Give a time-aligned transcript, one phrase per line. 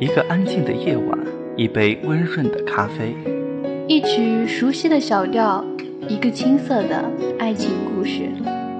[0.00, 1.18] 一个安静的夜晚，
[1.56, 3.16] 一杯温润的咖啡，
[3.88, 5.64] 一曲熟悉的小调，
[6.06, 7.04] 一个青涩的
[7.36, 8.28] 爱情故事，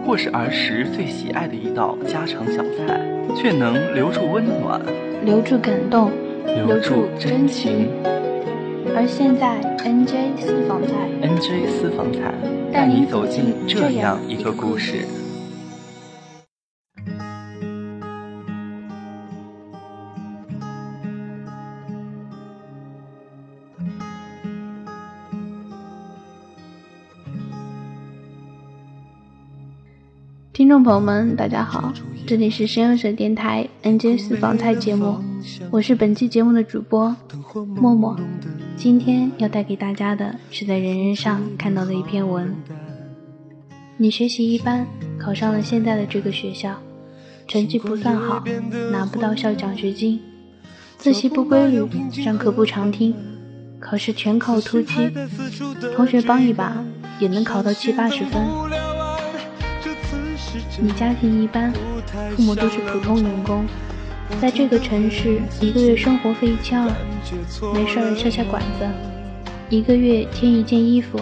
[0.06, 3.00] 或是儿时最喜爱的一道家常小菜，
[3.34, 4.80] 却能留住温暖，
[5.24, 6.12] 留住感动，
[6.46, 7.88] 留住真情。
[8.94, 12.32] 而现在，NJ 私房菜，NJ 私房菜，
[12.72, 14.98] 带你走进这样一个故事。
[30.68, 31.90] 听众朋友们，大家好，
[32.26, 35.18] 这里是深有舍电台 NJ 私房菜节目，
[35.70, 37.16] 我是本期节目的主播
[37.74, 38.14] 默默。
[38.76, 42.54] 今天要带给大家的是在人人上看到的一篇文。
[43.96, 44.86] 你学习一般，
[45.18, 46.74] 考上了现在的这个学校，
[47.46, 48.44] 成绩不算好，
[48.92, 50.20] 拿不到校奖学金，
[50.98, 53.14] 自习不规律，上课不常听，
[53.80, 55.10] 考试全靠突击，
[55.96, 56.84] 同学帮一把
[57.18, 58.87] 也能考到七八十分。
[60.80, 61.72] 你家庭一般，
[62.36, 63.66] 父母都是普通员工，
[64.40, 66.88] 在这个城市一个月生活费一千二，
[67.74, 68.86] 没事儿下下馆子，
[69.68, 71.18] 一个月添一件衣服，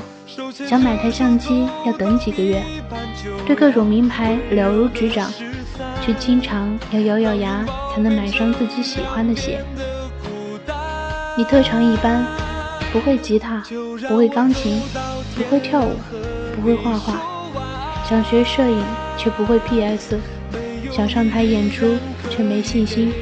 [0.52, 2.62] 想买台相机要等几个月，
[3.46, 5.32] 对各种名牌了如指掌，
[6.02, 9.64] 却经常要咬咬牙才能买双自己喜欢的鞋。
[11.38, 12.26] 你特长一般，
[12.92, 13.62] 不会吉他，
[14.06, 14.82] 不会钢琴，
[15.34, 15.92] 不会跳舞，
[16.54, 17.22] 不会画画，
[18.06, 18.84] 想学摄影。
[19.16, 20.18] 却不会 PS，
[20.90, 21.96] 想上台演出
[22.30, 23.12] 却没信心。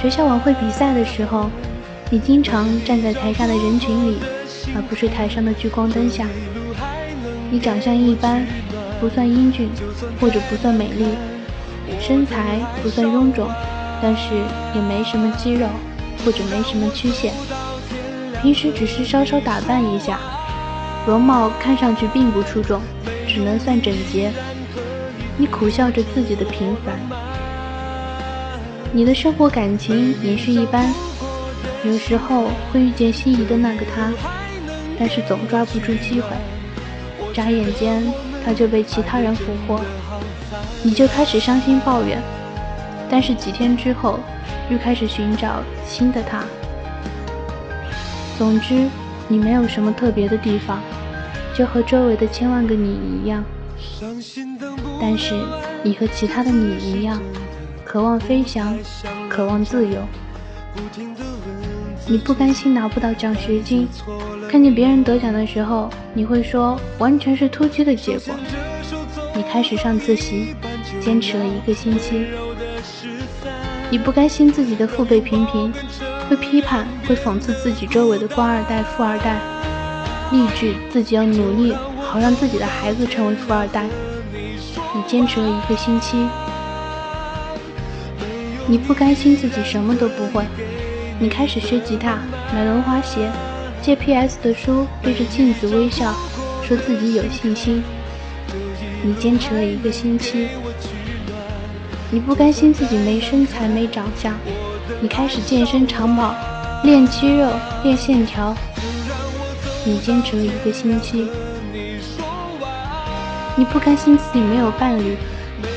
[0.00, 1.48] 学校晚会比赛的时候，
[2.10, 4.18] 你经常站在台下的人群里，
[4.74, 6.26] 而不是台上的聚光灯下。
[7.50, 8.46] 你长相一般，
[9.00, 9.68] 不算英俊，
[10.20, 11.06] 或者不算美丽，
[12.00, 13.48] 身材不算臃肿，
[14.02, 14.34] 但是
[14.74, 15.66] 也没什么肌肉，
[16.24, 17.32] 或者没什么曲线。
[18.42, 20.18] 平时只是稍稍打扮一下，
[21.06, 22.80] 容貌看上去并不出众。
[23.26, 24.30] 只能算整洁。
[25.36, 26.98] 你苦笑着自己的平凡，
[28.92, 30.92] 你的生活感情也是一般。
[31.84, 34.10] 有时候会遇见心仪的那个他，
[34.98, 36.28] 但是总抓不住机会。
[37.34, 38.02] 眨眼间
[38.44, 39.80] 他就被其他人俘获，
[40.82, 42.18] 你就开始伤心抱怨。
[43.10, 44.18] 但是几天之后，
[44.70, 46.42] 又开始寻找新的他。
[48.38, 48.88] 总之，
[49.28, 50.80] 你没有什么特别的地方。
[51.56, 53.42] 就和周围的千万个你一样，
[55.00, 55.34] 但是
[55.82, 57.18] 你和其他的你一样，
[57.82, 58.76] 渴望飞翔，
[59.30, 60.02] 渴望自由。
[62.06, 63.88] 你不甘心拿不到奖学金，
[64.50, 68.34] 看见别人得奖的时候，你会说完全是突击的结果。
[69.34, 70.54] 你开始上自习，
[71.00, 72.26] 坚持了一个星期。
[73.90, 75.72] 你不甘心自己的父辈平平，
[76.28, 79.55] 会批判，会讽刺自己周围的官二代、富二代。
[80.32, 83.86] 励志自己要努力，好让自己的孩子成为富二代。
[84.94, 86.16] 你坚持了一个星期，
[88.66, 90.44] 你不甘心自己什么都不会，
[91.20, 92.18] 你开始学吉他，
[92.52, 93.30] 买轮滑鞋，
[93.80, 96.12] 借 PS 的书，对着镜子微笑，
[96.66, 97.82] 说自己有信心。
[99.02, 100.48] 你坚持了一个星期，
[102.10, 104.34] 你不甘心自己没身材没长相，
[105.00, 106.34] 你开始健身长跑，
[106.82, 107.48] 练肌肉，
[107.84, 108.52] 练线条。
[109.88, 111.28] 你坚持了一个星期，
[113.54, 115.16] 你不甘心自己没有伴侣，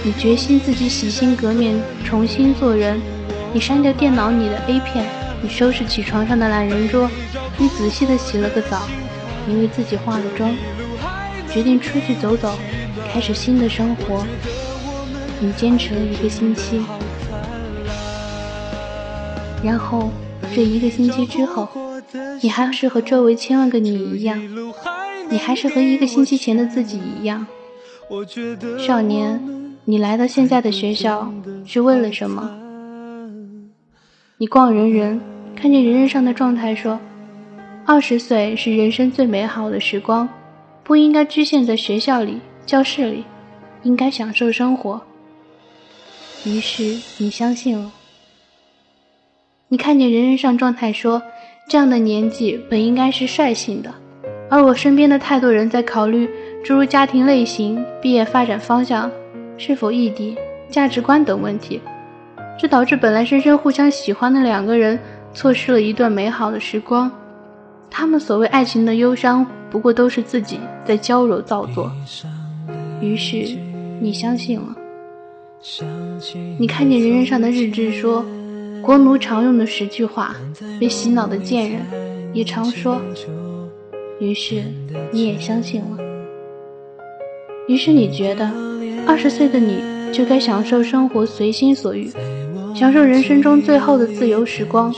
[0.04, 3.00] 你决心自己洗心革面，重新做人。
[3.54, 5.06] 你删掉电脑里的 A 片，
[5.44, 7.08] 你收拾起床上的懒人桌，
[7.60, 8.82] 你仔细的洗了个澡，
[9.46, 10.56] 你为自己化了妆，
[11.54, 12.58] 决定出去走走，
[13.14, 14.26] 开始新的生活。
[15.40, 16.82] 你坚持了一个星期，
[19.64, 20.10] 然后
[20.56, 21.70] 这一个星期之后。
[22.42, 24.40] 你还是和周围千万个你一样，
[25.30, 27.46] 你还是和一个星期前的自己一样。
[28.78, 31.34] 少年，你来到现在的学校
[31.66, 32.50] 是为了什么？
[34.38, 35.20] 你逛人人，
[35.56, 36.98] 看见人人上的状态说
[37.86, 40.30] ：“二十岁是人生最美好的时光，
[40.84, 43.26] 不应该局限在学校里、教室里，
[43.84, 45.02] 应该享受生活。”
[46.46, 47.92] 于是你相信了。
[49.68, 51.22] 你看见人人上状态说。
[51.70, 53.94] 这样的年纪本应该是率性的，
[54.50, 56.28] 而我身边的太多人在考虑
[56.66, 59.10] 诸如家庭类型、毕业发展方向、
[59.56, 60.36] 是否异地、
[60.68, 61.80] 价值观等问题，
[62.60, 64.98] 这导致本来深深互相喜欢的两个人
[65.32, 67.12] 错失了一段美好的时光。
[67.88, 71.92] 他们所谓爱情的忧伤，不过都是自己在娇柔造作。
[73.00, 73.56] 于是
[74.02, 74.76] 你相信了，
[76.58, 78.26] 你看见人人上的日志说。
[78.82, 80.36] 国奴常用的十句话，
[80.80, 81.82] 被洗脑的贱人
[82.34, 83.02] 也常说。
[84.20, 84.64] 于是
[85.12, 85.98] 你也相信了。
[87.68, 88.52] 于是你觉得，
[89.06, 89.82] 二十岁的你
[90.12, 92.12] 就该享受生活随心所欲，
[92.76, 94.94] 享受人生中最后的自由时光。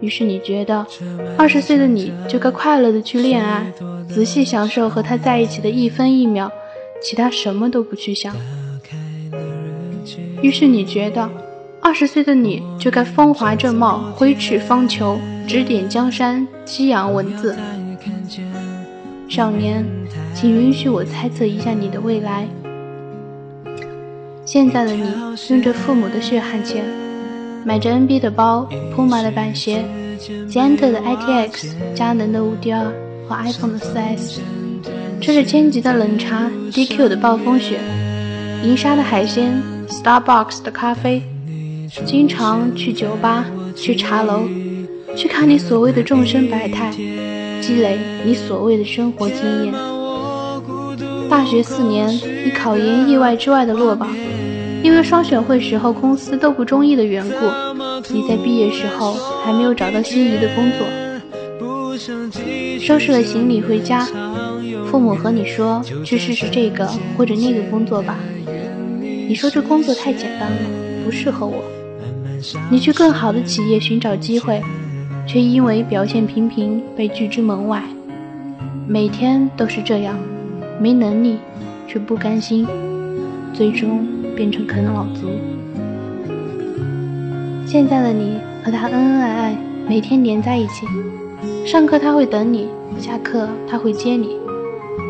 [0.00, 0.86] 于是你觉得，
[1.36, 3.70] 二十岁的你就该快乐的去恋爱，
[4.08, 6.50] 仔细享受和他在一起的一分一秒，
[7.02, 8.34] 其他什么都不去想。
[10.40, 11.28] 于是你觉得，
[11.80, 17.56] 二十岁的你就该风华正茂，挥斥方遒，指点江山，激扬文字。
[19.28, 19.84] 少年，
[20.34, 22.46] 请允许我猜测一下你的未来。
[24.44, 25.10] 现在的你，
[25.50, 26.84] 用着父母的血汗钱，
[27.64, 29.84] 买着 NB 的包、Puma 的板鞋、
[30.48, 32.84] 捷安特的 ITX、佳能的五 D 二
[33.28, 34.40] 和 iPhone 的四 S，
[35.20, 37.78] 吃着千级的冷茶、DQ 的暴风雪、
[38.62, 41.22] 银沙的海鲜、Starbucks 的咖啡，
[42.04, 44.42] 经常去酒吧、去茶楼，
[45.16, 46.92] 去看你所谓的众生百态。
[47.60, 49.74] 积累你所谓的生活经验。
[51.28, 52.08] 大学四年，
[52.44, 54.08] 你考研意外之外的落榜，
[54.82, 59.14] 因为双选会时候公司都不中意的缘故，你在毕业时候
[59.44, 60.86] 还没有找到心仪的工作。
[62.78, 64.06] 收拾了行李回家，
[64.90, 68.16] 父母和你说去试试这个或者那个工作吧。
[69.28, 70.58] 你说这工作太简单了，
[71.04, 71.62] 不适合我。
[72.70, 74.62] 你去更好的企业寻找机会。
[75.26, 77.82] 却因为表现平平被拒之门外，
[78.86, 80.18] 每天都是这样，
[80.80, 81.36] 没能力
[81.86, 82.66] 却不甘心，
[83.52, 85.28] 最终变成啃老族。
[87.66, 90.86] 现在的你和他恩恩爱爱，每天黏在一起，
[91.66, 92.66] 上课他会等你，
[92.98, 94.30] 下课他会接你，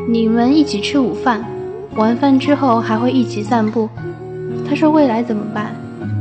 [0.08, 1.44] 你们一起吃午饭，
[1.94, 3.88] 晚饭之后还会一起散步。
[4.68, 5.72] 他说未来怎么办？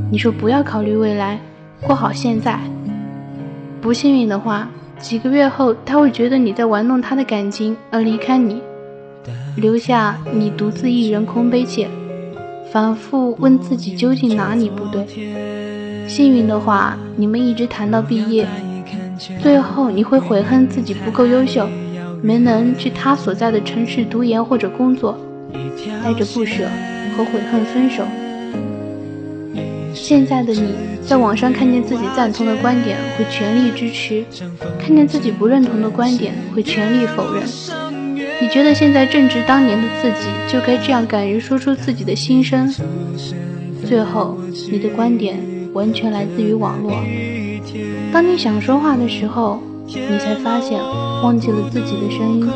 [0.10, 1.38] 你说不要考虑未来，
[1.82, 2.58] 过好现在。
[3.82, 8.62] 不幸运的话，几个月后他会觉得你在玩弄他的感情而离开你，
[9.58, 11.90] 留下你独自一人空悲切，
[12.72, 15.06] 反复问自己究竟哪里不对。
[16.08, 18.48] 幸运的话，你们一直谈到毕业，
[19.42, 21.68] 最后你会悔恨自己不够优秀，
[22.22, 25.18] 没能去他所在的城市读研或者工作，
[26.02, 26.64] 带着不舍
[27.18, 28.06] 和悔恨分手。
[30.08, 30.74] 现在的你，
[31.06, 34.24] 在网上看见自己赞同的观点，会全力支持；
[34.80, 37.44] 看见自己不认同的观点，会全力否认。
[38.42, 42.74] 你觉得现在正值当年的自己，就该这样敢于说出自己的心声。
[43.86, 44.38] 最后，
[44.72, 45.38] 你的观点
[45.74, 46.94] 完全来自于网络。
[48.14, 50.80] 当你想说话的时候，你才发现
[51.22, 52.50] 忘记了自己的声音，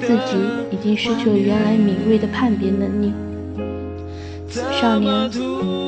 [0.00, 0.38] 自己
[0.70, 3.12] 已经失去了原来敏锐的判别能力。
[4.54, 5.12] 少年，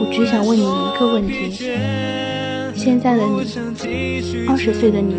[0.01, 1.53] 我只想问你一个问题：
[2.75, 3.47] 现在的你，
[4.49, 5.15] 二十岁的你，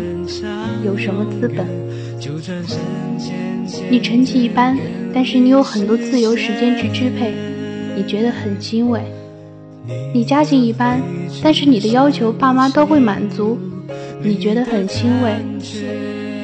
[0.84, 1.66] 有什么资本？
[3.90, 4.76] 你成绩一般，
[5.14, 7.32] 但是你有很多自由时间去支配，
[7.96, 9.00] 你觉得很欣慰。
[10.12, 11.00] 你家境一般，
[11.42, 13.58] 但是你的要求爸妈都会满足，
[14.22, 15.32] 你觉得很欣慰。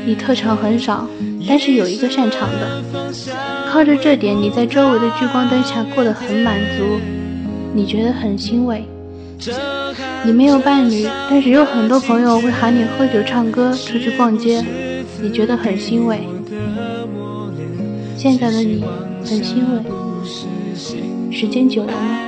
[0.06, 1.06] 你特长很少，
[1.47, 2.83] 但是有一个擅长的。
[3.75, 7.00] 靠着这点，你在周围的聚光灯下过得很满足，
[7.75, 8.85] 你觉得很欣慰。
[10.25, 14.65] 你没有伴侣，但是有很多朋友会喊你喝酒、唱歌、出去逛街，
[15.20, 16.20] 你觉得很欣慰。
[18.17, 18.84] 现在的你
[19.25, 19.82] 很欣慰，
[21.32, 22.20] 时间久了吗？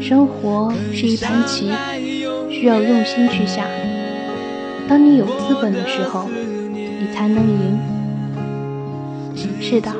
[0.00, 1.72] 生活是一盘棋，
[2.48, 3.64] 需要用心去下。
[4.88, 6.28] 当你有资本的时候，
[6.72, 7.76] 你才能赢。
[9.60, 9.90] 是的，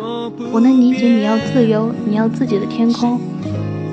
[0.57, 3.21] 我能理解你要自由，你要自己的天空，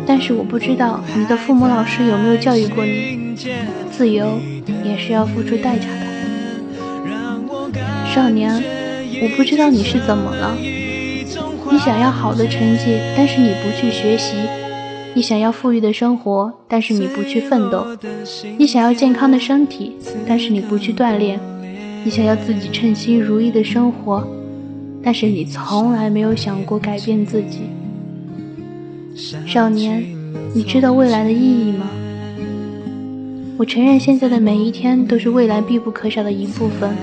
[0.05, 3.35] 但是我不知道你的父母老师有没有教育过你，
[3.91, 4.39] 自由
[4.81, 6.05] 也是要付出代价的。
[8.15, 8.63] 少年，
[9.21, 10.55] 我不知道你是怎么了，
[11.69, 14.37] 你想要好的成绩，但是你不去学习；
[15.13, 17.85] 你想要富裕的生活，但是你不去奋斗；
[18.57, 21.37] 你想要健康的身体，但是你不去锻炼；
[22.05, 24.25] 你想要自己称心如意的生活。
[25.03, 27.63] 但是你从来没有想过改变自己，
[29.45, 30.01] 少年，
[30.53, 31.89] 你知道未来的意义吗？
[33.57, 36.95] 我承认现在的每一天都是未来必不可少的一部分，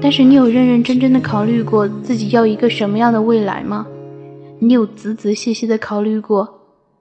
[0.00, 3.86] 但是你有认认真真的考虑过自己要一个什么样的未来吗？
[4.60, 6.48] 你有仔仔细细的考虑过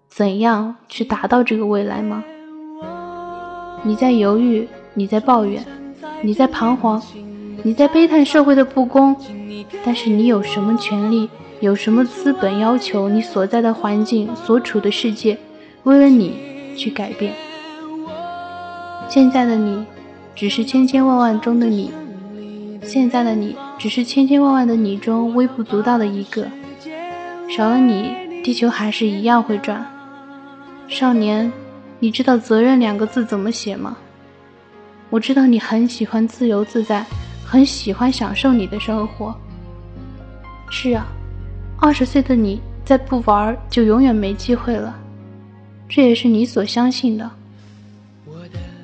[0.09, 2.23] 怎样去达到这个未来吗？
[3.83, 5.63] 你在犹豫，你在抱怨，
[6.23, 7.01] 你在彷徨。
[7.67, 9.13] 你在悲叹社会的不公，
[9.83, 15.37] 但是你有什么权利，有什么资本要求你所在的环境、所处的世界，
[15.83, 16.33] 为了你
[16.77, 17.33] 去改变？
[19.09, 19.85] 现在的你，
[20.33, 21.89] 只是千千万万中的你；
[22.83, 26.47] 现在的你，只是千千万万的你中微不足道的一个。
[27.49, 29.85] 少了你，地球还是一样会转。
[30.87, 31.51] 少年，
[31.99, 33.97] 你知道“责任”两个字怎么写吗？
[35.09, 37.05] 我知道你很喜欢自由自在，
[37.49, 39.33] 很喜欢享受你的生活。
[40.69, 41.07] 是啊，
[41.79, 44.93] 二十岁的你再不玩，就永远没机会了。
[45.87, 47.31] 这也是你所相信的。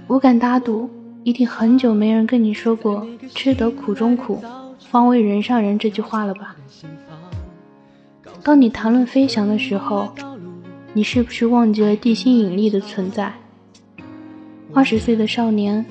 [0.08, 0.90] 我敢打赌，
[1.26, 3.06] 一定很久没人跟你说过
[3.36, 4.42] “吃得苦中苦，
[4.80, 6.56] 方为人上人”这句话了吧？
[8.42, 10.10] 当你谈论飞翔的时候，
[10.94, 13.34] 你是不是忘记了地心引力的存在？
[14.74, 15.86] 二十岁的少年，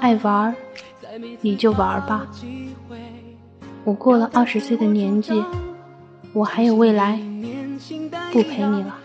[0.00, 0.54] 爱玩，
[1.40, 2.26] 你就玩吧。
[3.84, 5.42] 我过了二十岁的年纪，
[6.32, 7.20] 我还有未来，
[8.32, 8.96] 不陪你了。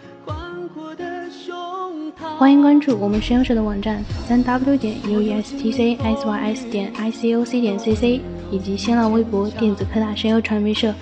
[2.37, 7.45] 欢迎关注我们实验室的网站三 w 点 u e s t c s y s 点 i c o
[7.45, 8.21] c 点 c c，
[8.51, 10.93] 以及新浪微博电子科大声优传媒社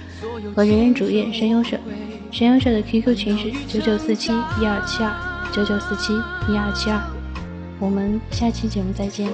[0.55, 1.77] 和人人主页声优社。
[2.31, 5.11] 声优社的 QQ 群是九九四七一二七二
[5.51, 6.13] 九九四七
[6.51, 7.12] 一二七二。
[7.83, 9.29] 我们下期节目再见。